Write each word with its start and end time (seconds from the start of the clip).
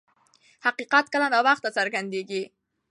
حقیقت 0.65 1.05
کله 1.13 1.27
ناوخته 1.33 1.69
څرګندیږي. 1.77 2.43